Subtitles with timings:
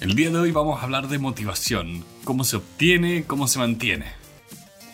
[0.00, 4.06] El día de hoy vamos a hablar de motivación, cómo se obtiene, cómo se mantiene.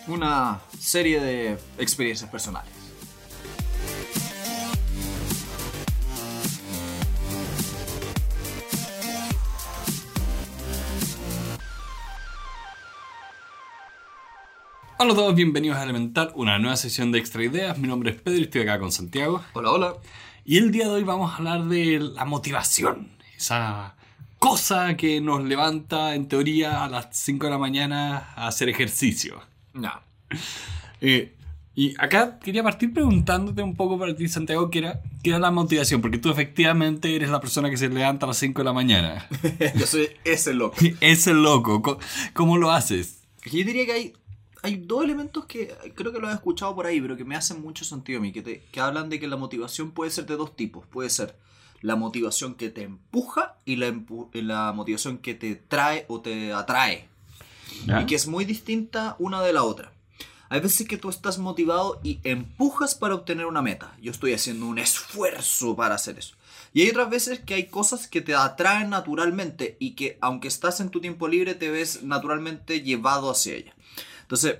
[0.05, 2.69] Una serie de experiencias personales.
[14.99, 17.77] Hola a todos, bienvenidos a Elemental, una nueva sesión de Extra Ideas.
[17.77, 19.41] Mi nombre es Pedro y estoy acá con Santiago.
[19.53, 19.93] Hola, hola.
[20.43, 23.96] Y el día de hoy vamos a hablar de la motivación, esa
[24.39, 29.41] cosa que nos levanta en teoría a las 5 de la mañana a hacer ejercicio.
[29.73, 29.91] No.
[31.01, 31.33] Eh,
[31.75, 35.51] y acá quería partir preguntándote un poco para ti, Santiago, ¿qué era, qué era la
[35.51, 36.01] motivación?
[36.01, 39.27] Porque tú efectivamente eres la persona que se levanta a las 5 de la mañana.
[39.75, 40.75] Yo soy ese loco.
[41.01, 41.99] Ese loco, ¿cómo,
[42.33, 43.19] cómo lo haces?
[43.45, 44.13] Yo diría que hay,
[44.63, 47.61] hay dos elementos que creo que lo he escuchado por ahí, pero que me hacen
[47.61, 50.35] mucho sentido a mí, que, te- que hablan de que la motivación puede ser de
[50.35, 50.85] dos tipos.
[50.87, 51.35] Puede ser
[51.81, 56.53] la motivación que te empuja y la, empu- la motivación que te trae o te
[56.53, 57.07] atrae.
[58.01, 59.91] Y que es muy distinta una de la otra.
[60.49, 63.95] Hay veces que tú estás motivado y empujas para obtener una meta.
[64.01, 66.35] Yo estoy haciendo un esfuerzo para hacer eso.
[66.73, 70.79] Y hay otras veces que hay cosas que te atraen naturalmente y que aunque estás
[70.79, 73.75] en tu tiempo libre te ves naturalmente llevado hacia ella.
[74.21, 74.59] Entonces,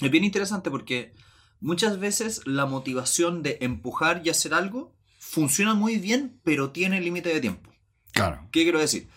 [0.00, 1.12] es bien interesante porque
[1.60, 4.91] muchas veces la motivación de empujar y hacer algo
[5.32, 7.70] funciona muy bien, pero tiene límite de tiempo.
[8.12, 8.46] Claro.
[8.52, 9.08] ¿Qué quiero decir?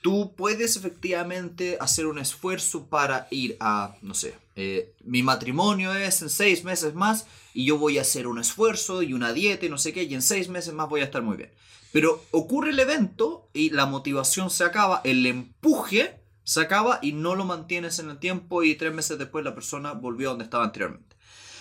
[0.00, 6.22] Tú puedes efectivamente hacer un esfuerzo para ir a, no sé, eh, mi matrimonio es
[6.22, 9.68] en seis meses más y yo voy a hacer un esfuerzo y una dieta y
[9.68, 11.50] no sé qué y en seis meses más voy a estar muy bien.
[11.92, 17.34] Pero ocurre el evento y la motivación se acaba, el empuje se acaba y no
[17.34, 20.64] lo mantienes en el tiempo y tres meses después la persona volvió a donde estaba
[20.64, 21.14] anteriormente.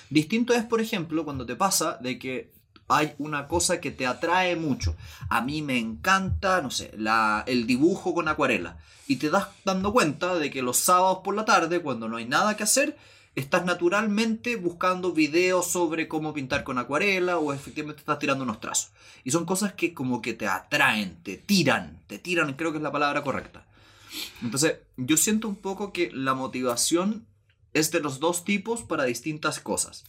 [0.10, 2.54] Distinto es, por ejemplo, cuando te pasa de que
[2.92, 4.96] hay una cosa que te atrae mucho.
[5.30, 8.78] A mí me encanta, no sé, la, el dibujo con acuarela.
[9.08, 12.26] Y te das dando cuenta de que los sábados por la tarde, cuando no hay
[12.26, 12.98] nada que hacer,
[13.36, 18.92] estás naturalmente buscando videos sobre cómo pintar con acuarela o efectivamente estás tirando unos trazos.
[19.24, 22.84] Y son cosas que como que te atraen, te tiran, te tiran, creo que es
[22.84, 23.66] la palabra correcta.
[24.42, 27.26] Entonces, yo siento un poco que la motivación
[27.74, 30.04] es de los dos tipos para distintas cosas.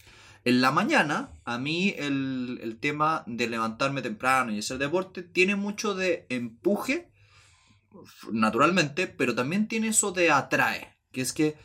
[0.45, 5.55] En la mañana, a mí el, el tema de levantarme temprano y hacer deporte tiene
[5.55, 7.09] mucho de empuje,
[8.31, 11.55] naturalmente, pero también tiene eso de atrae, que es que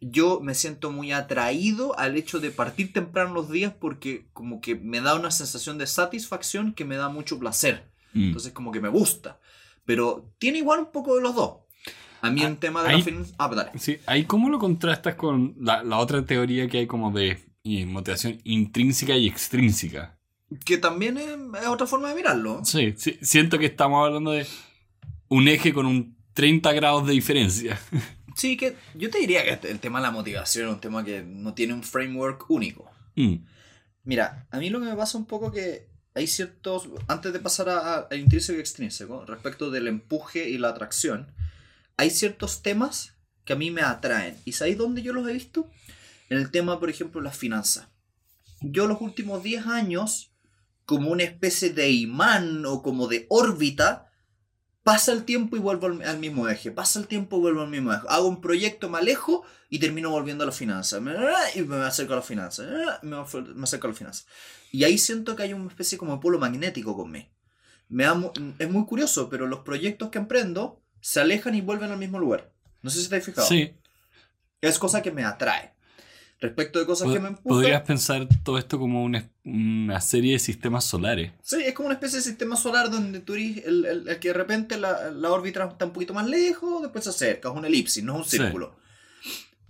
[0.00, 4.74] yo me siento muy atraído al hecho de partir temprano los días porque como que
[4.74, 7.88] me da una sensación de satisfacción que me da mucho placer.
[8.12, 8.24] Mm.
[8.26, 9.38] Entonces como que me gusta.
[9.84, 11.58] Pero tiene igual un poco de los dos.
[12.20, 13.34] A mí Ah, en tema de ahí- la finanza...
[13.38, 13.70] Ah, dale.
[13.78, 17.86] Sí, ahí cómo lo contrastas con la, la otra teoría que hay como de eh,
[17.86, 20.18] motivación intrínseca y extrínseca.
[20.64, 21.28] Que también es,
[21.62, 22.64] es otra forma de mirarlo.
[22.64, 24.46] Sí, sí, siento que estamos hablando de
[25.28, 27.80] un eje con un 30 grados de diferencia.
[28.34, 31.22] Sí, que yo te diría que el tema de la motivación es un tema que
[31.22, 32.90] no tiene un framework único.
[33.14, 33.34] Mm,
[34.04, 37.68] Mira, a mí lo que me pasa un poco que hay ciertos, antes de pasar
[37.68, 41.32] al intrínseco y extrínseco, respecto del empuje y la atracción,
[41.96, 44.36] hay ciertos temas que a mí me atraen.
[44.44, 45.70] ¿Y sabéis dónde yo los he visto?
[46.32, 47.88] En el tema, por ejemplo, las finanzas.
[48.62, 50.32] Yo los últimos 10 años,
[50.86, 54.10] como una especie de imán o como de órbita,
[54.82, 56.70] pasa el tiempo y vuelvo al, al mismo eje.
[56.70, 58.06] Pasa el tiempo y vuelvo al mismo eje.
[58.08, 61.02] Hago un proyecto, me alejo y termino volviendo a las finanzas.
[61.54, 62.66] Y me acerco a las finanzas.
[63.02, 64.26] Me acerco a las finanzas.
[64.70, 67.28] Y ahí siento que hay una especie como de polo magnético conmigo.
[67.90, 68.06] Me
[68.58, 72.54] es muy curioso, pero los proyectos que emprendo se alejan y vuelven al mismo lugar.
[72.80, 73.46] No sé si te has fijado.
[73.46, 73.76] sí,
[74.62, 75.72] Es cosa que me atrae.
[76.42, 77.44] Respecto de cosas que me empujan.
[77.60, 81.32] podrías pensar todo esto como una, una serie de sistemas solares.
[81.40, 84.28] Sí, es como una especie de sistema solar donde tú eres el, el- el que
[84.28, 87.68] de repente la, la órbita está un poquito más lejos, después se acerca, es una
[87.68, 88.36] elipsis, no es un Sí.
[88.38, 88.76] círculo.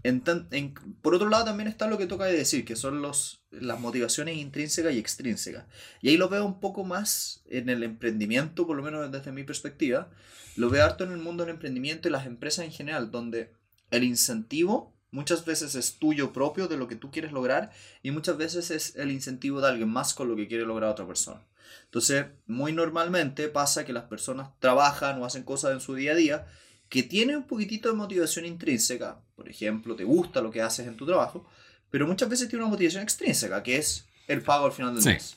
[0.04, 3.02] En tan- en- por otro lado también está lo que toca de decir, que son
[3.02, 5.64] los, las motivaciones intrínsecas y extrínsecas.
[6.00, 9.44] Y ahí lo veo un poco más en el emprendimiento, por lo menos desde mi
[9.44, 10.10] perspectiva.
[10.56, 13.52] Lo veo harto en el mundo del emprendimiento y las empresas en general, donde
[13.90, 17.70] el incentivo muchas veces es tuyo propio de lo que tú quieres lograr
[18.02, 21.06] y muchas veces es el incentivo de alguien más con lo que quiere lograr otra
[21.06, 21.40] persona.
[21.84, 26.16] Entonces, muy normalmente pasa que las personas trabajan o hacen cosas en su día a
[26.16, 26.46] día
[26.88, 29.20] que tienen un poquitito de motivación intrínseca.
[29.36, 31.46] Por ejemplo, te gusta lo que haces en tu trabajo,
[31.90, 35.08] pero muchas veces tiene una motivación extrínseca, que es el pago al final del Sí.
[35.10, 35.36] mes.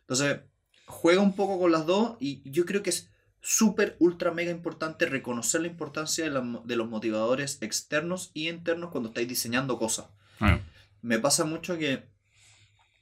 [0.00, 0.40] Entonces,
[0.86, 3.08] juega un poco con las dos y yo creo que es
[3.42, 8.90] súper, ultra, mega importante reconocer la importancia de, la- de los motivadores externos y internos
[8.90, 10.06] cuando estáis diseñando cosas.
[10.40, 10.60] Ah,
[11.02, 12.04] Me pasa mucho que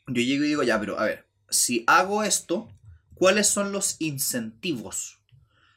[0.06, 2.68] yo llego y digo, ya, pero a ver, si hago esto,
[3.14, 5.16] ¿cuáles son los incentivos?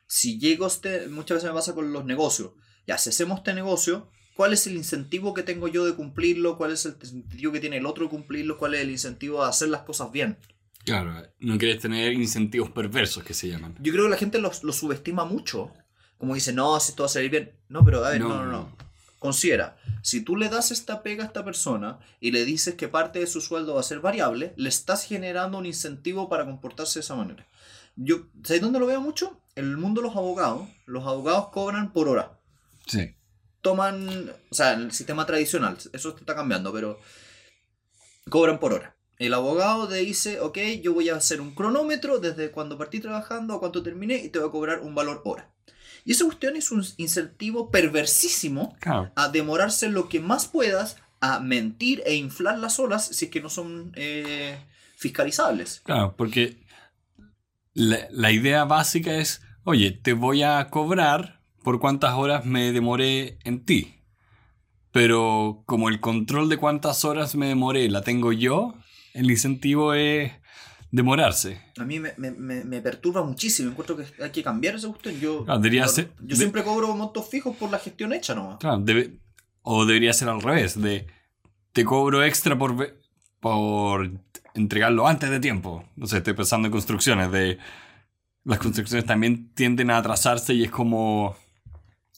[0.05, 2.51] si llego este, muchas veces me pasa con los negocios,
[2.85, 6.55] ya, si hacemos este negocio, ¿cuál es el incentivo que tengo yo de cumplirlo?
[6.55, 8.59] ¿Cuál es el incentivo que tiene el otro de cumplirlo?
[8.59, 10.37] ¿Cuál es el incentivo de hacer las cosas bien?
[10.83, 13.75] Claro, no quieres tener incentivos perversos que se llaman.
[13.79, 15.71] Yo creo que la gente lo, lo subestima mucho.
[16.17, 17.51] Como dice, no, si esto va a salir bien.
[17.69, 18.75] No, pero a ver, no, no, no.
[19.19, 23.19] Considera, si tú le das esta pega a esta persona y le dices que parte
[23.19, 27.03] de su sueldo va a ser variable, le estás generando un incentivo para comportarse de
[27.03, 27.47] esa manera.
[27.95, 29.39] Yo, ¿Sabes dónde lo veo mucho?
[29.55, 30.67] En el mundo de los abogados.
[30.85, 32.37] Los abogados cobran por hora.
[32.85, 33.15] Sí.
[33.61, 36.99] Toman, o sea, en el sistema tradicional, eso está cambiando, pero
[38.29, 38.97] cobran por hora.
[39.23, 43.53] El abogado te dice, ok, yo voy a hacer un cronómetro desde cuando partí trabajando
[43.53, 45.49] a cuando terminé y te voy a cobrar un valor hora.
[46.03, 49.13] Y esa cuestión es un incentivo perversísimo Claro.
[49.15, 53.39] a demorarse lo que más puedas, a mentir e inflar las olas si es que
[53.39, 54.57] no son eh,
[54.97, 55.79] fiscalizables.
[55.85, 56.57] Claro, porque
[57.73, 63.37] la, la idea básica es, oye, te voy a cobrar por cuántas horas me demoré
[63.45, 64.01] en ti.
[64.91, 68.75] Pero como el control de cuántas horas me demoré la tengo yo,
[69.13, 70.31] el incentivo es
[70.91, 71.59] demorarse.
[71.79, 73.71] A mí me, me- me- me perturba muchísimo.
[73.71, 75.19] Encuentro que hay que cambiar esa cuestión.
[75.19, 78.35] Yo, Claro, debería yo, ser- yo de- siempre cobro montos fijos por la gestión hecha
[78.35, 78.57] nomás.
[78.59, 79.17] Claro, debe-
[79.61, 81.07] o debería ser al revés, de
[81.71, 82.95] te cobro extra por,
[83.39, 84.11] por
[84.53, 85.83] entregarlo antes de tiempo.
[85.95, 87.57] No sé, estoy pensando en construcciones, de
[88.43, 91.35] las construcciones también tienden a atrasarse y es como...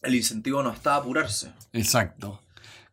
[0.01, 1.51] El incentivo no está a apurarse.
[1.71, 2.41] Exacto.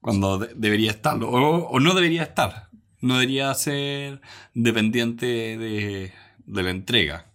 [0.01, 1.31] Cuando de- debería estarlo.
[1.31, 2.69] O, o no debería estar.
[3.03, 4.23] No debería ser
[4.55, 6.13] dependiente de,
[6.47, 7.27] de la entrega.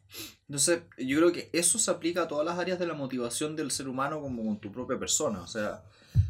[0.47, 3.69] Entonces, yo creo que eso se aplica a todas las áreas de la motivación del
[3.69, 5.41] ser humano como con tu propia persona.
[5.41, 5.83] O sea,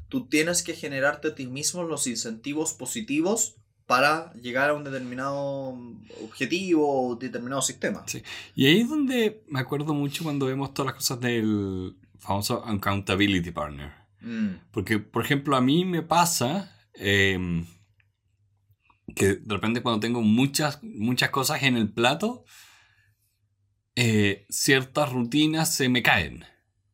[0.10, 3.56] tú tienes que generarte a ti mismo los incentivos positivos
[3.86, 5.78] para llegar a un determinado
[6.24, 8.04] objetivo o determinado sistema.
[8.07, 8.22] Sí.
[8.56, 13.51] Y ahí es donde me acuerdo mucho cuando vemos todas las cosas del famoso Accountability
[13.51, 13.94] Partner.
[14.22, 17.63] Mm, Porque, por ejemplo, a mí me pasa eh,
[19.18, 22.46] que de repente cuando tengo muchas, muchas cosas en el plato,
[23.96, 26.46] eh, ciertas rutinas se me caen.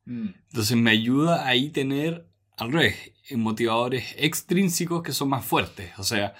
[0.05, 5.91] mm, Entonces me ayuda ahí tener, al revés, motivadores extrínsecos que son más fuertes.
[5.97, 6.33] O sea,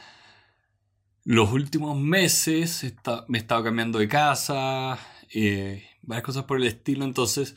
[1.25, 4.99] los últimos meses esta- me he estado cambiando de casa,
[5.33, 7.05] eh, varias cosas por el estilo.
[7.05, 7.55] Entonces,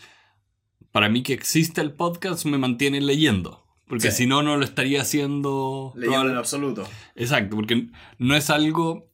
[0.93, 3.66] para mí que exista el podcast me mantiene leyendo.
[3.89, 4.19] Porque Sí.
[4.19, 5.93] si no, no lo estaría haciendo.
[5.97, 6.89] Leyendo en absoluto.
[7.15, 7.89] Exacto, porque
[8.19, 9.11] no es algo...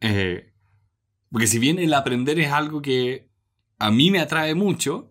[0.00, 0.52] eh,
[1.30, 3.30] porque si bien el aprender es algo que
[3.78, 5.10] a mí me atrae mucho,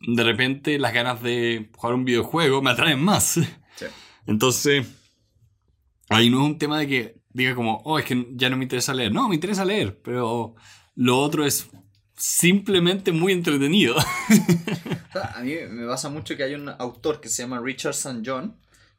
[0.00, 3.24] de repente las ganas de jugar un videojuego me atraen más.
[3.76, 3.86] Sí.
[4.26, 4.86] Entonces,
[6.08, 8.64] ahí no es un tema de que diga como, oh, es que ya no me
[8.64, 9.12] interesa leer.
[9.12, 10.54] No, me interesa leer, pero
[10.94, 11.70] lo otro es
[12.16, 13.96] simplemente muy entretenido.
[15.34, 18.22] A mí me pasa mucho que hay un autor que se llama Richard St.
[18.24, 18.56] John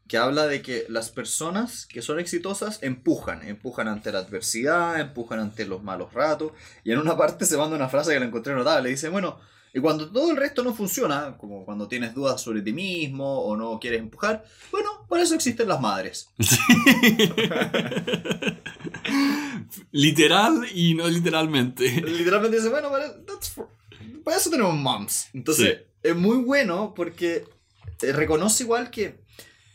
[0.07, 5.39] que habla de que las personas que son exitosas empujan, empujan ante la adversidad, empujan
[5.39, 6.53] ante los malos ratos,
[6.83, 9.39] y en una parte se manda una frase que la encontré notable, dice, bueno,
[9.73, 13.55] y cuando todo el resto no funciona, como cuando tienes dudas sobre ti mismo o
[13.57, 16.29] no quieres empujar, bueno, para eso existen las madres.
[19.91, 21.89] Literal y no literalmente.
[22.01, 23.69] Literalmente dice, bueno, para, that's for-
[24.23, 25.27] para eso tenemos moms.
[25.33, 27.45] Entonces, es muy bueno porque
[28.01, 29.19] eh, reconoce igual que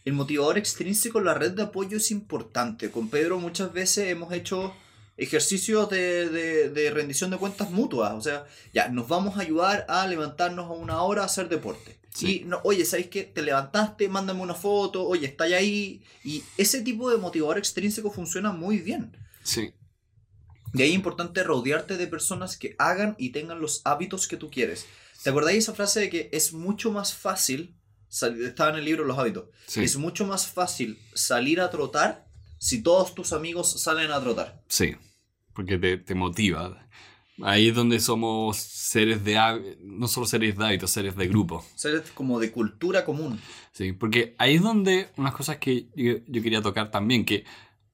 [0.04, 2.90] el motivador extrínseco, la red de apoyo es importante.
[2.90, 4.74] Con Pedro muchas veces hemos hecho
[5.16, 8.12] ejercicios de, de- de rendición de cuentas mutuas.
[8.14, 11.98] O sea, ya, nos vamos a ayudar a levantarnos a una hora a hacer deporte.
[12.14, 12.42] Sí.
[12.42, 13.22] Y, no, oye, ¿sabes qué?
[13.24, 16.02] Te levantaste, mándame una foto, oye, está ahí.
[16.24, 19.16] Y ese tipo de motivador extrínseco funciona muy bien.
[19.42, 19.72] Sí.
[20.74, 24.50] Y ahí es importante rodearte de personas que hagan y tengan los hábitos que tú
[24.50, 24.86] quieres.
[25.22, 27.76] ¿Te acordáis esa frase de que es mucho más fácil,
[28.10, 29.82] estaba en el libro Los hábitos, Sí.
[29.84, 32.26] es mucho más fácil salir a trotar
[32.62, 34.62] si todos tus amigos salen a trotar?
[34.68, 34.94] Sí,
[35.52, 36.86] porque te, te motiva.
[37.42, 39.34] Ahí es donde somos seres de
[39.80, 41.64] no solo seres de hábitos, seres de grupo.
[41.74, 43.40] Ser como de cultura común.
[43.72, 47.44] Sí, porque ahí es donde unas cosas que yo, yo quería tocar también, que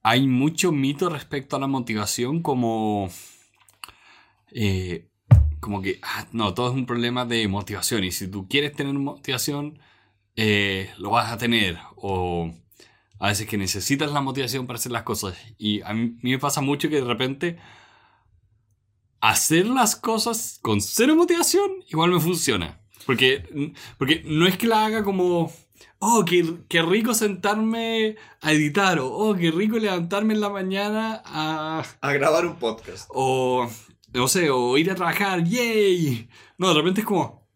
[0.03, 3.09] hay mucho mito respecto a la motivación como...
[4.51, 5.09] eh,
[5.59, 8.93] como que, ah, no, todo es un problema de motivación y si tú quieres tener
[8.93, 9.79] motivación,
[10.35, 11.79] eh, lo vas a tener.
[11.95, 12.53] O
[13.19, 15.37] a veces que necesitas la motivación para hacer las cosas.
[15.57, 17.57] Y a mí, me pasa mucho que de repente
[19.21, 22.81] hacer las cosas con cero motivación igual me funciona.
[23.05, 25.51] Porque, porque no es que la haga como,
[25.99, 31.21] oh, qué, qué rico sentarme a editar, o oh, qué rico levantarme en la mañana
[31.25, 31.83] a...
[32.01, 33.09] A grabar un podcast.
[33.09, 33.67] O
[34.13, 36.29] no sé, o ir a trabajar, ¡yay!
[36.57, 37.47] No, de repente es como,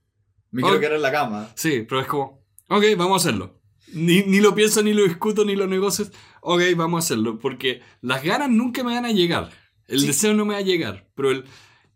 [0.52, 0.80] Me quiero Oh.
[0.80, 1.50] quedar en la cama.
[1.56, 3.60] sí, pero es como, ok, vamos a hacerlo.
[3.94, 6.08] Ni, ni lo pienso, ni lo discuto, ni lo negocio.
[6.42, 7.40] Ok, vamos a hacerlo.
[7.40, 9.50] Porque las ganas nunca me van a llegar.
[9.88, 10.08] El Sí.
[10.08, 11.08] deseo no me va a llegar.
[11.16, 11.46] Pero el,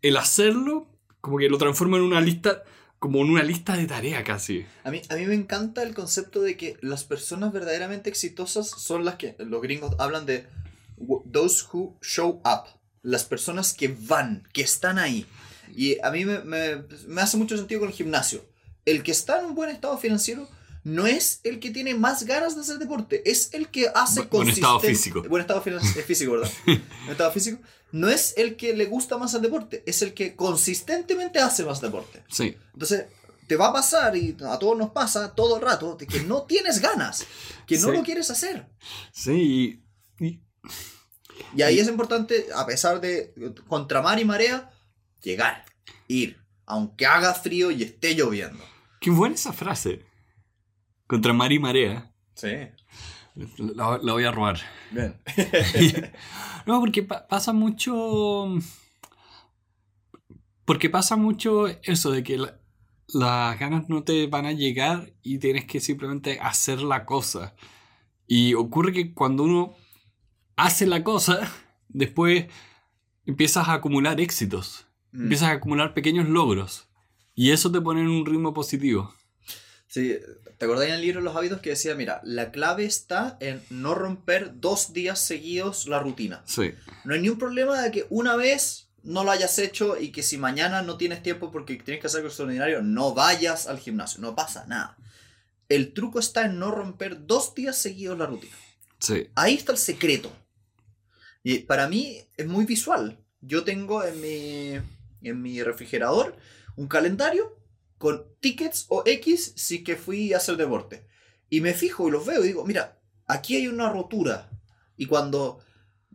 [0.02, 0.88] el hacerlo,
[1.20, 2.62] como que lo transforma en una lista,
[2.98, 4.64] como en una lista de tarea casi.
[4.84, 9.04] A mí, a mí me encanta el concepto de que las personas verdaderamente exitosas son
[9.04, 10.46] las que los gringos hablan de
[11.32, 12.68] those who show up.
[13.02, 15.26] Las personas que van, que están ahí.
[15.74, 18.44] Y a mí me, me- me hace mucho sentido con el gimnasio.
[18.84, 20.48] El que está en un buen estado financiero
[20.84, 24.28] no es el que tiene más ganas de hacer deporte, es el que hace Bu-
[24.30, 25.22] buen estado físico.
[25.28, 26.50] Buen estado eh, físico, ¿verdad?
[26.66, 27.60] buen estado físico.
[27.92, 31.80] No es el que le gusta más el deporte, es el que consistentemente hace más
[31.80, 32.22] deporte.
[32.30, 32.56] Sí.
[32.74, 33.06] Entonces,
[33.46, 36.42] te va a pasar, y a todos nos pasa todo el rato, de que no
[36.42, 37.24] tienes ganas,
[37.66, 37.96] que no Sí.
[37.96, 38.66] lo quieres hacer.
[39.12, 39.82] Sí.
[40.20, 40.40] y- y-
[41.56, 43.32] Y ahí es importante, a pesar de
[43.68, 44.70] contra mar y marea,
[45.22, 45.64] llegar,
[46.08, 48.62] ir, aunque haga frío y esté lloviendo.
[49.00, 50.04] qué buena esa frase.
[51.08, 52.12] Contra mar y marea.
[52.34, 52.48] Sí,
[53.56, 54.58] La, la voy a robar.
[54.92, 55.16] bien.
[56.66, 58.46] No, porque pa- pasa mucho.
[60.64, 62.60] Porque pasa mucho eso de que la-
[63.08, 67.54] las ganas no te van a llegar y tienes que simplemente hacer la cosa.
[68.26, 69.74] Y ocurre que cuando uno
[70.56, 71.50] hace la cosa,
[71.88, 72.46] después
[73.24, 74.86] empiezas a acumular éxitos.
[75.12, 75.22] Mm.
[75.22, 76.88] Empiezas a acumular pequeños logros.
[77.34, 79.14] Y eso te pone en un ritmo positivo.
[79.86, 80.16] Sí,
[80.58, 83.94] ¿te acordás en el libro Los hábitos que decía, mira, la clave está en no
[83.94, 86.42] romper dos días seguidos la rutina?
[86.44, 86.74] Sí.
[87.04, 90.22] No hay ni un problema de que una vez no lo hayas hecho y que
[90.22, 94.20] si mañana no tienes tiempo porque tienes que hacer algo extraordinario, no vayas al gimnasio,
[94.20, 94.96] no pasa nada.
[95.68, 98.54] El truco está en no romper dos días seguidos la rutina.
[98.98, 99.28] Sí.
[99.34, 100.32] Ahí está el secreto.
[101.42, 103.18] Y para mí es muy visual.
[103.40, 104.80] Yo tengo en mi,
[105.22, 106.36] en mi refrigerador
[106.76, 107.57] un calendario
[107.98, 111.06] con tickets o X si que fui a hacer deporte.
[111.50, 114.50] Y me fijo y los veo y digo, mira, aquí hay una rotura.
[114.96, 115.60] Y cuando...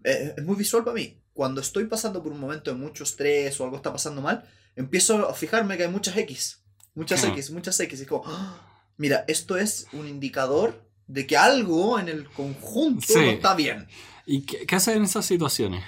[0.04, 1.20] eh, es muy visual para mí.
[1.34, 4.44] Cuando estoy pasando por un momento de mucho estrés o algo está pasando mal,
[4.76, 6.62] empiezo a fijarme que hay muchas X.
[6.94, 7.30] Muchas Ah.
[7.30, 8.00] X, muchas X.
[8.00, 8.62] Y es como, "Ah,
[8.98, 13.16] mira, esto es un indicador de que algo en el conjunto Sí.
[13.16, 13.88] no está bien.
[14.26, 15.84] ¿Y qué, qué haces en esas situaciones?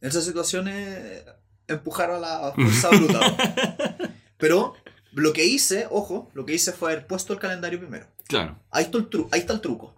[0.00, 1.22] En esas situaciones,
[1.68, 3.20] empujar a la fuerza bruta.
[4.38, 4.74] Pero
[5.12, 8.06] lo que hice, ojo, lo que hice fue haber puesto el calendario primero.
[8.26, 8.58] Claro.
[8.70, 9.94] Ahí está el, tru- ahí está el truco.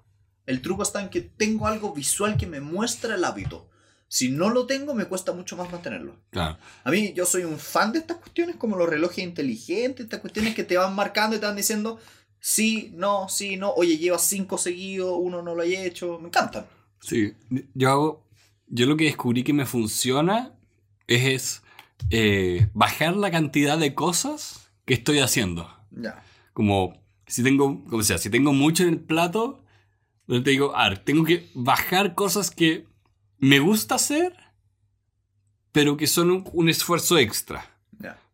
[0.46, 3.68] El truco está en que tengo algo visual que me muestra el hábito.
[4.08, 6.16] Si no lo tengo, me cuesta mucho más mantenerlo.
[6.30, 6.58] Claro.
[6.84, 10.54] A mí, yo soy un fan de estas cuestiones, como los relojes inteligentes, estas cuestiones
[10.54, 11.98] que te van marcando y te van diciendo
[12.38, 13.72] sí, no, sí, no.
[13.72, 16.18] Oye, llevas cinco seguidos, uno no lo he hecho.
[16.20, 16.66] Me encantan.
[17.00, 17.34] Sí,
[17.74, 18.24] yo hago.
[18.66, 20.52] Yo lo que descubrí que me funciona
[21.06, 21.62] es
[22.10, 25.70] eh, bajar la cantidad de cosas que estoy haciendo.
[25.90, 26.22] Ya.
[26.52, 29.64] Como si tengo, como sea, si tengo mucho en el plato,
[30.26, 32.86] te digo, a ver, tengo que bajar cosas que
[33.38, 34.34] me gusta hacer,
[35.72, 37.70] pero que son un, un esfuerzo extra.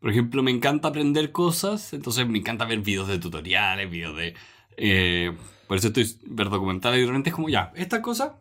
[0.01, 4.35] Por ejemplo, me encanta aprender cosas, entonces me encanta ver videos de tutoriales, videos de...
[4.79, 5.37] eh,
[5.69, 8.33] por eso estoy ver documentales y de repente es como, ya, estas cosas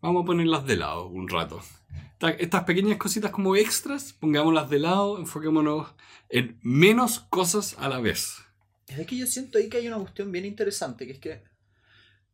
[0.00, 1.60] vamos a ponerlas de lado un rato.
[2.12, 5.88] Esta- Estas pequeñas cositas como extras, pongámoslas de lado, enfoquémonos
[6.28, 8.36] en menos cosas a la vez.
[8.86, 11.42] Es que yo siento ahí que hay una cuestión bien interesante, que es que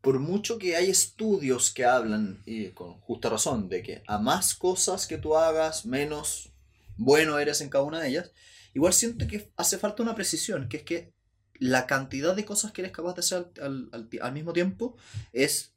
[0.01, 4.55] por mucho que hay estudios que hablan, y con justa razón, de que a más
[4.55, 6.53] cosas que tú hagas, menos
[6.97, 8.33] bueno eres en cada una de ellas,
[8.75, 11.13] igual siento que hace falta una precisión, que es que
[11.59, 13.89] la cantidad de cosas que eres capaz de hacer al,
[14.21, 14.97] al mismo tiempo
[15.33, 15.75] es,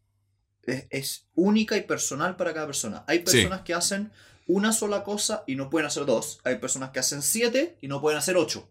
[0.64, 3.04] es, es única y personal para cada persona.
[3.08, 3.24] Hay Sí.
[3.26, 4.12] personas que hacen
[4.48, 6.40] una sola cosa y no pueden hacer dos.
[6.44, 8.70] Hay personas que hacen siete y no pueden hacer ocho.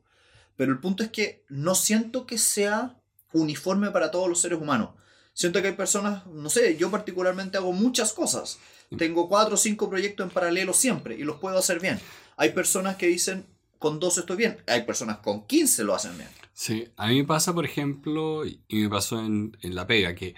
[0.56, 2.96] Pero el punto es que no siento que sea
[3.32, 4.90] uniforme para todos los seres humanos.
[5.34, 8.58] Siento que hay personas, no sé, yo particularmente hago muchas cosas.
[8.96, 12.00] Tengo cuatro o cinco proyectos en paralelo siempre y los puedo hacer bien.
[12.36, 13.46] Hay personas que dicen,
[13.78, 14.58] con dos estoy bien.
[14.66, 16.28] Hay personas con 15 lo hacen bien.
[16.54, 20.34] Sí, a mí me pasa, por ejemplo, y me pasó en, en La Pega, que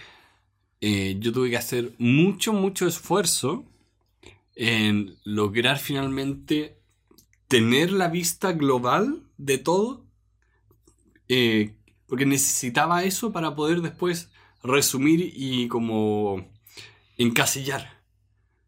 [0.80, 3.64] eh, yo tuve que hacer mucho, mucho esfuerzo
[4.54, 6.78] en lograr finalmente
[7.48, 10.06] tener la vista global de todo,
[11.28, 11.74] eh,
[12.06, 14.30] porque necesitaba eso para poder después
[14.62, 16.48] resumir y como
[17.16, 18.00] encasillar.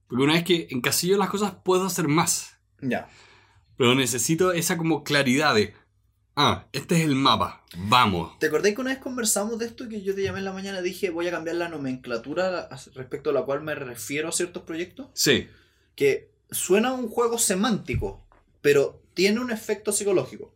[0.06, 2.58] Porque una vez que encasillo las cosas puedo hacer más.
[2.80, 3.08] Ya.
[3.76, 5.74] Pero necesito esa como claridad de,
[6.36, 8.38] ah, este es el mapa, vamos.
[8.38, 10.80] ¿Te acordás que una vez conversamos de esto que yo te llamé en la mañana
[10.80, 14.62] y dije voy a cambiar la nomenclatura respecto a la cual me refiero a ciertos
[14.62, 15.08] proyectos?
[15.14, 15.48] Sí,
[15.94, 18.22] Que suena a un juego semántico,
[18.60, 20.54] pero tiene un efecto psicológico.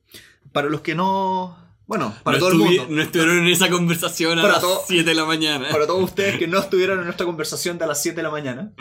[0.52, 1.65] Para los que no...
[1.86, 2.86] Bueno, para no todo el mundo.
[2.90, 5.68] No estuvieron en esa conversación a Para las todo- 7 de la mañana.
[5.70, 8.30] Para todos ustedes que no estuvieron en nuestra conversación de a las 7 de la
[8.30, 8.72] mañana.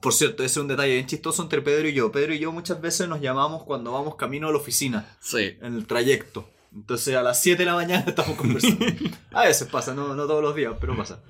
[0.00, 2.10] Por cierto, ese es un detalle bien chistoso entre Pedro y yo.
[2.10, 5.56] Pedro y yo muchas veces nos llamamos cuando vamos camino a la oficina, Sí.
[5.60, 6.48] en el trayecto.
[6.74, 8.84] Entonces a las 7 de la mañana estamos conversando.
[9.32, 11.20] A veces pasa, no, no todos los días, pero pasa.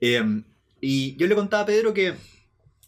[0.00, 0.42] Eh,
[0.80, 2.14] y yo le contaba a Pedro que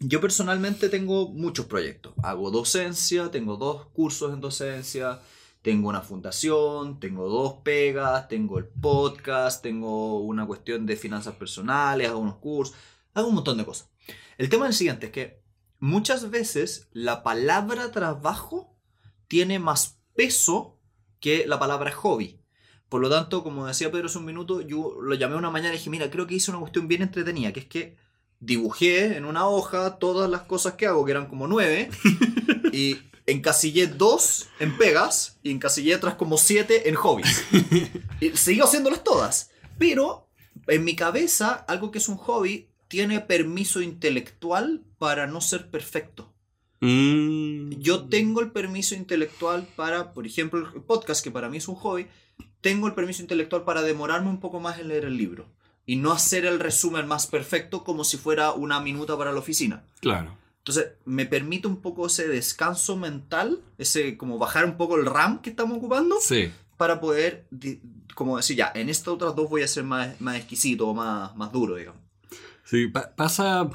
[0.00, 2.14] yo personalmente tengo muchos proyectos.
[2.22, 5.20] Hago docencia, tengo dos cursos en docencia,
[5.62, 12.08] tengo una fundación, tengo dos pegas, tengo el podcast, tengo una cuestión de finanzas personales,
[12.08, 12.74] hago unos cursos,
[13.14, 13.90] hago un montón de cosas.
[14.38, 15.42] El tema es el siguiente, es que
[15.78, 18.74] muchas veces la palabra trabajo
[19.28, 20.78] tiene más peso
[21.20, 22.40] que la palabra hobby.
[22.88, 25.76] Por lo tanto, como decía Pedro hace un minuto, yo lo llamé una mañana y
[25.78, 27.96] dije, mira, creo que hice una cuestión bien entretenida, que es que
[28.40, 31.90] dibujé en una hoja todas las cosas que hago, que eran como nueve,
[32.72, 32.96] y
[33.30, 37.44] encasillé dos en pegas y encasillé otras como siete en hobbies.
[38.20, 40.28] Y sigo haciéndolas todas, pero
[40.66, 46.34] en mi cabeza, algo que es un hobby tiene permiso intelectual para no ser perfecto.
[46.80, 47.70] Mm.
[47.78, 51.76] Yo tengo el permiso intelectual para, por ejemplo, el podcast, que para mí es un
[51.76, 52.08] hobby,
[52.60, 55.46] tengo el permiso intelectual para demorarme un poco más en leer el libro
[55.86, 59.82] y no hacer el resumen más perfecto como si fuera una minuta para la oficina.
[60.00, 60.36] Claro.
[60.60, 65.40] Entonces, me permite un poco ese descanso mental, ese como bajar un poco el RAM
[65.40, 66.50] que estamos ocupando Sí.
[66.76, 67.46] para poder,
[68.14, 71.50] como decir, ya, en estas otras dos voy a ser más, más exquisito, más, más
[71.50, 72.00] duro, digamos.
[72.64, 73.68] Sí, pa- pasa.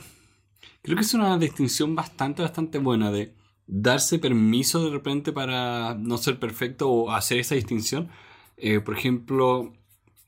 [0.83, 3.33] Creo que es una distinción bastante, bastante buena de
[3.65, 8.09] darse permiso de repente para no ser perfecto o hacer esa distinción.
[8.57, 9.73] Eh, por ejemplo,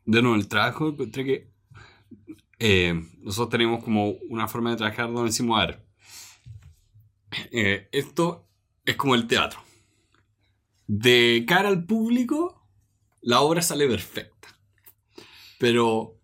[0.06, 1.52] de nuevo, el trabajo, encontré que
[2.60, 5.87] eh, nosotros tenemos como una forma de trabajar donde decimos, a ver,
[7.52, 8.48] eh, esto
[8.86, 9.60] es como el teatro.
[10.88, 12.68] De cara al público,
[13.22, 14.48] la obra sale perfecta.
[15.60, 16.20] Pero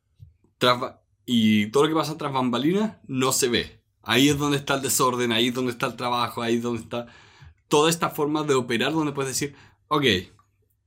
[0.57, 3.81] tras y todo lo que pasa tras bambalinas no se ve.
[4.01, 6.81] Ahí es donde está el desorden, ahí es donde está el trabajo, ahí es donde
[6.81, 7.07] está
[7.70, 9.55] toda esta forma de operar donde puedes decir,
[9.87, 10.03] ok,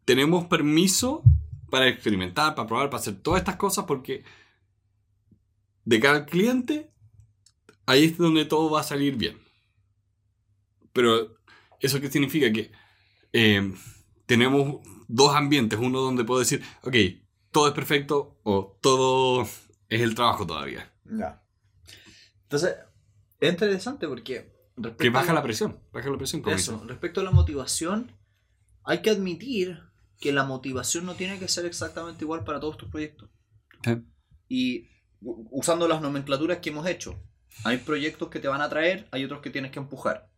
[0.05, 1.23] tenemos permiso
[1.71, 4.23] para experimentar, para probar, para hacer todas estas cosas porque
[5.85, 6.93] de cara al cliente,
[7.87, 9.46] ahí es donde todo va a salir bien.
[10.97, 11.37] Pero
[11.79, 12.73] eso qué significa que
[13.35, 13.71] eh,
[14.25, 16.95] tenemos dos ambientes, uno donde puedo decir, ok,
[17.51, 20.91] todo es perfecto o todo es el trabajo todavía.
[21.05, 21.45] Ya.
[22.45, 22.77] Entonces,
[23.39, 24.57] es interesante porque...
[24.99, 26.43] Que baja la presión, baja la presión.
[26.49, 28.11] Eso, respecto a la motivación,
[28.83, 29.83] hay que admitir
[30.19, 33.29] que la motivación no tiene que ser exactamente igual para todos tus proyectos.
[33.85, 34.03] Sí.
[34.49, 34.89] Y
[35.21, 37.23] usando las nomenclaturas que hemos hecho,
[37.65, 40.31] hay proyectos que te van a traer, hay otros que tienes que empujar.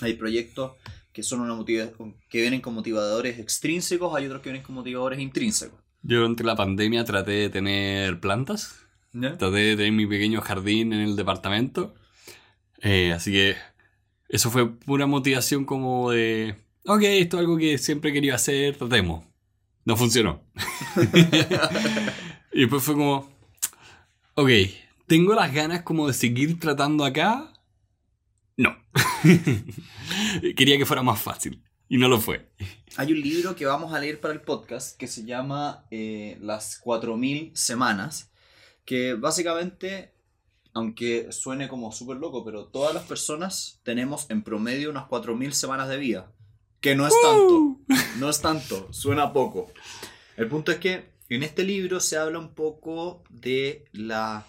[0.00, 0.72] Hay proyectos
[1.12, 5.78] que son una que vienen con motivadores extrínsecos, hay otros que vienen con motivadores intrínsecos.
[6.02, 8.74] Yo durante la pandemia traté de tener plantas,
[9.12, 11.94] traté de tener mi pequeño jardín en el departamento.
[12.82, 13.56] Eh, así que
[14.28, 19.24] eso fue pura motivación como de, ok, esto es algo que siempre querido hacer, tratemos.
[19.84, 20.42] No funcionó.
[22.52, 23.30] y después fue como,
[24.34, 24.50] ok,
[25.06, 27.53] ¿tengo las ganas como de seguir tratando acá?
[30.56, 31.62] Quería que fuera más fácil.
[31.88, 32.50] Y no lo fue.
[32.96, 36.78] Hay un libro que vamos a leer para el podcast que se llama eh, Las
[36.78, 38.32] 4000 semanas,
[38.84, 40.14] que básicamente,
[40.72, 45.88] aunque suene como súper loco, pero todas las personas tenemos en promedio unas 4000 semanas
[45.88, 46.32] de vida,
[46.80, 47.78] que no es tanto,
[48.18, 49.70] no es tanto, suena poco.
[50.36, 54.46] El punto es que en este libro se habla un poco de la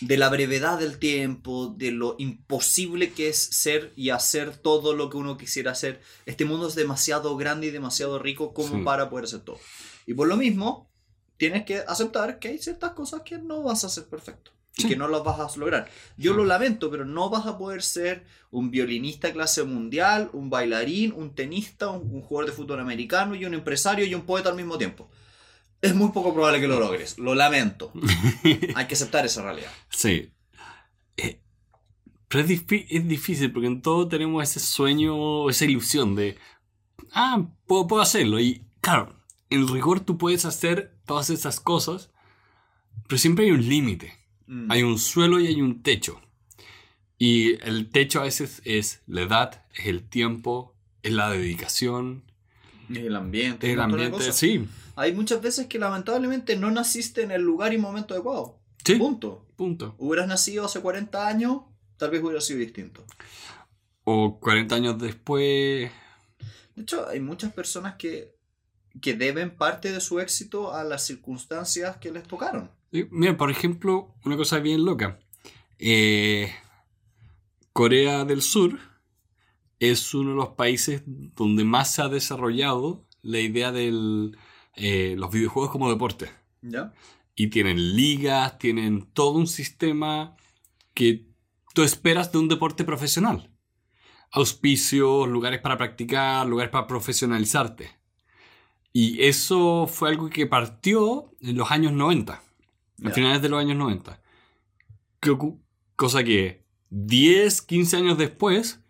[0.00, 5.08] de la brevedad del tiempo, de lo imposible que es ser y hacer todo lo
[5.10, 6.00] que uno quisiera hacer.
[6.26, 8.82] Este mundo es demasiado grande y demasiado rico como Sí.
[8.84, 9.58] para poder hacer todo.
[10.06, 10.88] Y por lo mismo,
[11.38, 14.52] tienes que aceptar que hay ciertas cosas que no vas a hacer perfecto.
[14.78, 14.88] Y Sí.
[14.88, 15.88] que no las vas a lograr.
[16.18, 16.36] Yo Sí.
[16.36, 21.34] lo lamento, pero no vas a poder ser un violinista clase mundial, un bailarín, un
[21.34, 24.76] tenista, un, un jugador de fútbol americano y un empresario y un poeta al mismo
[24.76, 25.08] tiempo.
[25.80, 27.18] Es muy poco probable que lo logres.
[27.18, 27.92] Lo lamento.
[28.74, 29.70] Hay que aceptar esa realidad.
[29.90, 30.32] Sí.
[31.16, 31.40] Eh,
[32.28, 36.38] pero es, es difícil porque en todo tenemos ese sueño, esa ilusión de,
[37.12, 38.40] ah, puedo, puedo hacerlo.
[38.40, 39.14] Y claro,
[39.50, 42.10] en rigor tú puedes hacer todas esas cosas,
[43.06, 44.12] pero siempre hay un límite.
[44.46, 44.70] Mm.
[44.70, 46.20] Hay un suelo y hay un techo.
[47.18, 52.24] Y el techo a veces es la edad, es el tiempo, es la dedicación,
[52.88, 53.72] el ambiente.
[53.72, 54.32] el ambiente.
[54.32, 58.58] Sí, Hay muchas veces que lamentablemente no naciste en el lugar y momento adecuado.
[58.84, 59.44] sí, Punto.
[59.56, 59.94] punto.
[59.98, 61.62] Hubieras nacido hace 40 años,
[61.96, 63.04] tal vez hubiera sido distinto.
[64.04, 65.90] o 40 años después.
[66.76, 68.34] De hecho, hay muchas personas que,
[69.00, 72.70] que deben parte de su éxito a las circunstancias que les tocaron.
[72.92, 75.18] Sí, Mira, por ejemplo, una cosa bien loca.
[75.78, 76.52] Eh,
[77.72, 78.78] Corea del Sur
[79.80, 83.90] es uno de los países donde más se ha desarrollado la idea de
[85.16, 86.30] los videojuegos como deporte.
[86.62, 86.92] ¿Ya?
[87.34, 90.36] Y tienen ligas, tienen todo un sistema
[90.94, 91.26] que
[91.74, 93.50] tú esperas de un deporte profesional.
[94.32, 97.90] Auspicios, lugares para practicar, lugares para profesionalizarte.
[98.92, 102.42] Y eso fue algo que partió en los años 90,
[103.04, 104.20] a finales de los años 90.
[105.20, 105.60] Que ocu-
[105.96, 108.80] cosa que 10, 15 años después,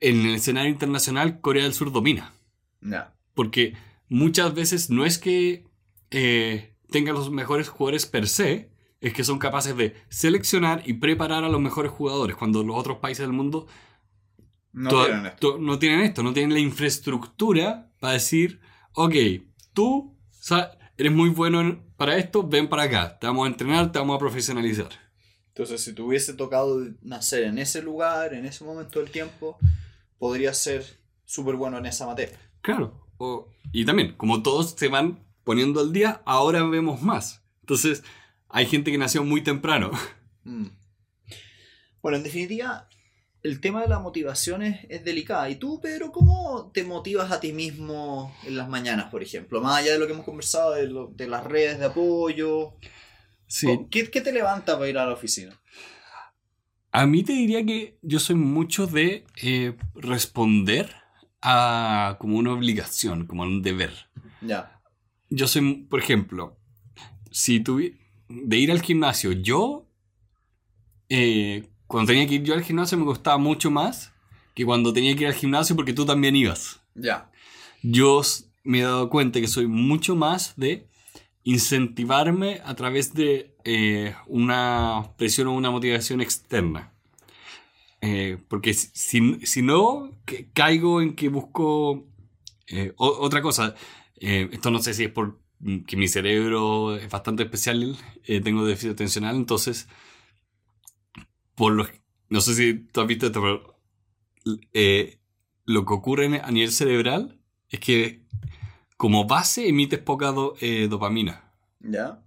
[0.00, 2.32] en el escenario internacional, Corea del Sur domina.
[2.80, 3.14] Ya.
[3.34, 3.74] Porque
[4.08, 5.64] muchas veces no es que
[6.10, 11.44] eh, tengan los mejores jugadores per se, es que son capaces de seleccionar y preparar
[11.44, 13.66] a los mejores jugadores, cuando los otros países del mundo
[14.72, 15.52] No tienen esto.
[15.52, 18.60] to- no tienen esto, no tienen la infraestructura para decir,
[18.94, 19.14] ok,
[19.72, 20.16] tú
[20.96, 24.16] eres muy bueno en- para esto, ven para acá, te vamos a entrenar, te vamos
[24.16, 24.88] a profesionalizar.
[25.48, 29.58] Entonces, si te hubiese tocado nacer en ese lugar, en ese momento del tiempo,
[30.18, 30.84] podrías ser
[31.24, 32.38] súper bueno en esa materia.
[32.60, 33.06] Claro.
[33.18, 37.42] o- y también, como todos se van poniendo al día, ahora vemos más.
[37.60, 38.02] Entonces,
[38.48, 39.90] hay gente que nació muy temprano.
[40.44, 40.68] Mm.
[42.00, 42.88] Bueno, en definitiva,
[43.42, 45.50] el tema de la motivación es, es delicada.
[45.50, 49.60] ¿Y tú, Pedro, cómo te motivas a ti mismo en las mañanas, por ejemplo?
[49.60, 52.74] Más allá de lo que hemos conversado, de, lo- de las redes de apoyo.
[53.46, 53.66] Sí.
[53.90, 55.58] ¿Qué, qué te levanta para ir a la oficina?
[56.90, 60.94] A mí te diría que yo soy mucho de eh, responder
[61.42, 63.92] a como una obligación, como un deber.
[64.40, 64.80] Ya.
[65.30, 66.56] Yo soy, por ejemplo,
[67.30, 67.98] si tuvi
[68.28, 69.86] de ir al gimnasio, yo,
[71.08, 74.12] eh, cuando tenía que ir yo al gimnasio me costaba mucho más
[74.54, 76.80] que cuando tenía que ir al gimnasio porque tú también ibas.
[76.94, 77.30] Ya.
[77.82, 78.22] Yo
[78.64, 80.88] me he dado cuenta que soy mucho más de
[81.44, 86.92] incentivarme a través de eh, una presión o una motivación externa.
[88.00, 90.16] Eh, porque si, si- no,
[90.54, 92.06] caigo en que busco
[92.68, 93.74] eh, otra cosa.
[94.16, 97.96] Esto no sé si es por mm, mi cerebro es bastante especial,
[98.44, 99.88] tengo déficit atencional, entonces,
[101.54, 101.86] por lo,
[102.28, 103.78] no sé si tú has visto esto, pero
[105.64, 107.38] lo que ocurre a nivel cerebral
[107.70, 108.22] es que
[108.98, 111.50] como base emites poca do- eh, dopamina.
[111.80, 112.22] Ya.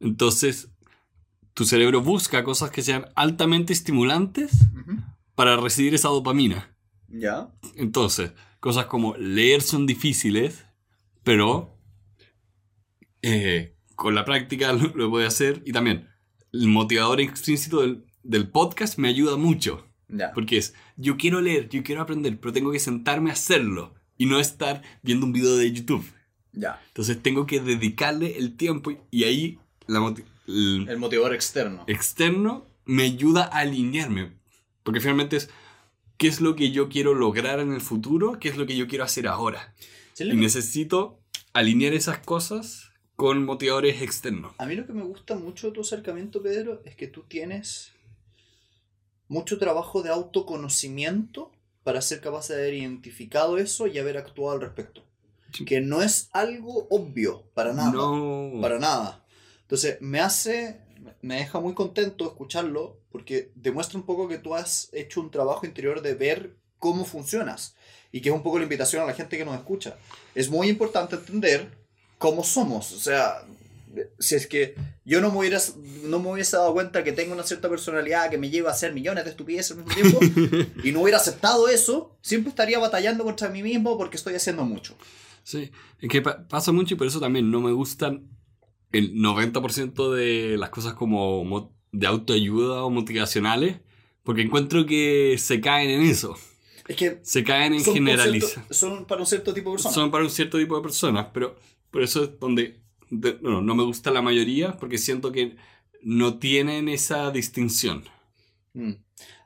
[0.00, 0.68] Entonces,
[1.54, 4.50] tu cerebro busca cosas que sean altamente estimulantes
[5.34, 6.76] para recibir esa dopamina.
[7.08, 7.48] Ya.
[7.76, 10.66] Entonces, cosas como leer son difíciles,
[11.22, 11.78] pero
[13.22, 15.62] eh, con la práctica lo, lo voy a hacer.
[15.64, 16.08] Y también,
[16.52, 19.86] el motivador explícito del, del podcast me ayuda mucho.
[20.08, 20.32] Ya.
[20.32, 24.26] Porque es, yo quiero leer, yo quiero aprender, pero tengo que sentarme a hacerlo y
[24.26, 26.04] no estar viendo un video de YouTube.
[26.52, 26.82] Ya.
[26.88, 31.84] Entonces tengo que dedicarle el tiempo y, y ahí la moti- el El motivador externo.
[31.86, 34.32] externo me ayuda a alinearme.
[34.82, 35.50] Porque finalmente es,
[36.16, 38.38] ¿qué es lo que yo quiero lograr en el futuro?
[38.40, 39.74] ¿Qué es lo que yo quiero hacer ahora?
[40.14, 41.20] Sí, Y necesito
[41.52, 44.52] alinear esas cosas con motivadores externos.
[44.58, 47.92] A mí lo que me gusta mucho de tu acercamiento, Pedro, es que tú tienes
[49.28, 51.52] mucho trabajo de autoconocimiento
[51.84, 55.04] para ser capaz de haber identificado eso y haber actuado al respecto.
[55.66, 57.92] Que no es algo obvio, para nada.
[57.92, 58.52] No.
[58.60, 59.24] Para nada.
[59.62, 60.80] Entonces, me hace,
[61.22, 65.66] me deja muy contento escucharlo porque demuestra un poco que tú has hecho un trabajo
[65.66, 67.74] interior de ver cómo funcionas
[68.12, 69.96] y que es un poco la invitación a la gente que nos escucha.
[70.34, 71.70] Es muy importante entender
[72.18, 72.92] cómo somos.
[72.92, 73.44] O sea,
[74.18, 74.74] si es que
[75.04, 75.58] yo no me, hubiera,
[76.04, 78.92] no me hubiese dado cuenta que tengo una cierta personalidad que me lleva a hacer
[78.92, 83.48] millones de estupideces al mismo tiempo y no hubiera aceptado eso, siempre estaría batallando contra
[83.48, 84.96] mí mismo porque estoy haciendo mucho.
[85.42, 85.70] Sí,
[86.00, 88.28] es que pa- pasa mucho y por eso también no me gustan
[88.92, 93.78] el 90% de las cosas como mo- de autoayuda o motivacionales,
[94.22, 96.36] porque encuentro que se caen en eso,
[96.86, 98.62] Es que se caen en generalizar.
[98.70, 99.94] son para un cierto tipo de personas.
[99.94, 101.56] Son para un cierto tipo de personas, pero
[101.90, 102.78] por eso es donde
[103.10, 105.56] de- no, no me gusta la mayoría, porque siento que
[106.02, 108.04] no tienen esa distinción.
[108.74, 108.92] Mm.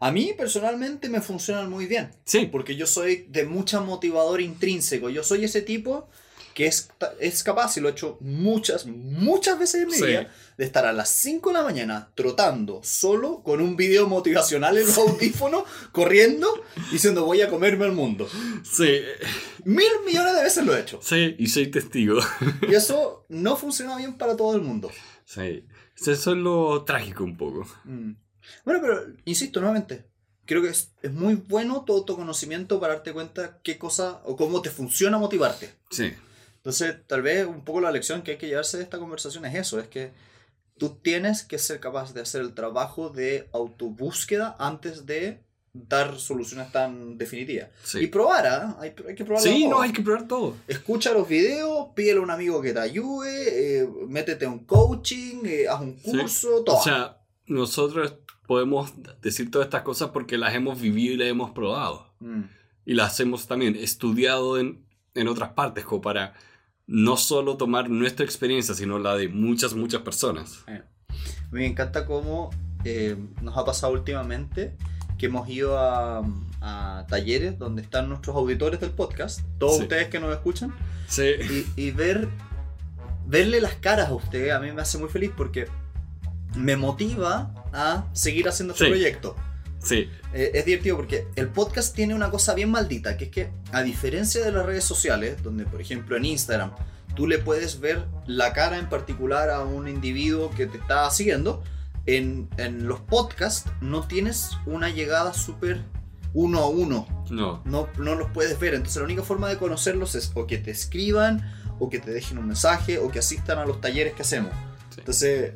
[0.00, 5.08] A mí personalmente me funcionan muy bien, Sí, porque yo soy de mucha motivador intrínseco.
[5.08, 6.08] Yo soy ese tipo
[6.54, 10.04] que es, es capaz, y lo he hecho muchas, muchas veces en mi Sí.
[10.06, 14.76] vida, de estar a las 5 de la mañana trotando solo con un video motivacional
[14.78, 16.48] en los audífonos, corriendo,
[16.90, 18.28] diciendo voy a comerme el mundo.
[18.64, 19.00] sí,
[19.64, 20.98] Mil millones de veces lo he hecho.
[21.02, 22.20] sí, y soy testigo.
[22.68, 24.90] Y eso no funciona bien para todo el mundo.
[25.24, 25.64] Sí,
[25.96, 27.66] eso es lo trágico un poco.
[27.84, 28.12] Mm.
[28.64, 30.04] Bueno, pero insisto nuevamente,
[30.44, 34.60] creo que es, es muy bueno tu autoconocimiento para darte cuenta qué cosa o cómo
[34.62, 35.72] te funciona motivarte.
[35.90, 36.12] Sí.
[36.62, 39.54] Entonces, tal vez un poco la lección que hay que llevarse de esta conversación es
[39.56, 40.12] eso, es que
[40.78, 45.40] tú tienes que ser capaz de hacer el trabajo de autobúsqueda antes de
[45.72, 47.70] dar soluciones tan definitivas.
[47.82, 48.00] Sí.
[48.00, 48.76] Y probar, ¿ah?
[48.78, 49.42] hay, hay que probar.
[49.42, 50.54] Sí, no, hay que probar todo.
[50.68, 55.44] Escucha los videos, pídele a un amigo que te ayude, eh, métete a un coaching,
[55.44, 56.10] eh, haz un Sí.
[56.10, 56.76] curso, todo.
[56.76, 58.14] O sea, nosotros
[58.46, 62.12] podemos decir todas estas cosas porque las hemos vivido y las hemos probado.
[62.20, 62.42] Mm.
[62.84, 66.34] Y las hemos también estudiado en, en otras partes, como para
[66.94, 70.62] no solo tomar nuestra experiencia, sino la de muchas, muchas personas.
[70.68, 72.50] Mí me encanta cómo
[72.84, 74.76] eh, nos ha pasado últimamente
[75.18, 76.22] que hemos ido a,
[76.60, 79.82] a talleres donde están nuestros auditores del podcast, todos Sí.
[79.82, 80.74] ustedes que nos escuchan,
[81.08, 81.30] Sí.
[81.76, 82.28] y, y ver
[83.26, 85.66] verle las caras a ustedes a mí me hace muy feliz porque
[86.56, 88.90] me motiva a seguir haciendo este Sí.
[88.90, 89.36] proyecto.
[89.82, 90.08] Sí.
[90.32, 93.82] Eh, es divertido porque el podcast tiene una cosa bien maldita, que es que a
[93.82, 96.72] diferencia de las redes sociales, donde por ejemplo en Instagram
[97.14, 101.62] tú le puedes ver la cara en particular a un individuo que te está siguiendo,
[102.06, 105.82] en, en los podcasts no tienes una llegada súper
[106.34, 107.60] uno a uno, No.
[107.66, 110.70] no, no los puedes ver, entonces la única forma de conocerlos es o que te
[110.70, 111.44] escriban,
[111.78, 114.50] o que te dejen un mensaje, o que asistan a los talleres que hacemos.
[114.90, 114.96] Sí.
[115.00, 115.52] Entonces,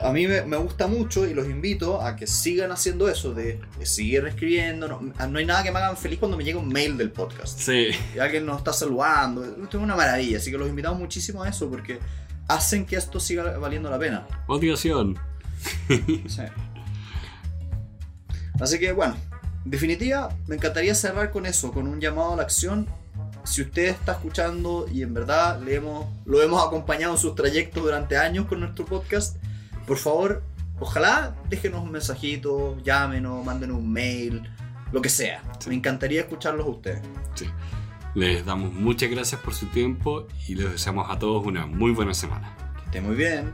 [0.00, 3.60] a mí me, me gusta mucho y los invito a que sigan haciendo eso, de,
[3.78, 4.88] de seguir escribiendo.
[4.88, 7.58] No, no hay nada que me haga feliz cuando me llega un mail del podcast.
[7.58, 7.88] Sí.
[8.14, 9.44] Y alguien nos está saludando.
[9.44, 11.98] Esto es una maravilla, así que los invitamos muchísimo a eso porque
[12.48, 14.26] hacen que esto siga valiendo la pena.
[14.48, 15.18] Motivación.
[15.88, 16.42] Sí.
[18.58, 19.16] Así que bueno,
[19.64, 22.86] en definitiva, me encantaría cerrar con eso, con un llamado a la acción.
[23.44, 27.82] Si usted está escuchando y en verdad le hemos, lo hemos acompañado en sus trayectos
[27.82, 29.36] durante años con nuestro podcast,
[29.90, 30.42] por favor,
[30.78, 34.48] ojalá déjenos un mensajito, llámenos, mándenos un mail,
[34.92, 35.42] lo que sea.
[35.58, 35.68] Sí.
[35.68, 37.00] Me encantaría escucharlos a ustedes.
[37.34, 37.46] Sí.
[38.14, 42.14] Les damos muchas gracias por su tiempo y les deseamos a todos una muy buena
[42.14, 42.56] semana.
[42.76, 43.52] Que esté muy bien.